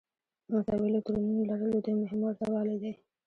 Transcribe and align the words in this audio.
د 0.47 0.49
مساوي 0.55 0.87
الکترونونو 0.91 1.41
لرل 1.49 1.69
د 1.73 1.77
دوی 1.85 1.95
مهم 2.01 2.19
ورته 2.23 2.45
والی 2.53 2.77
دی. 2.83 2.93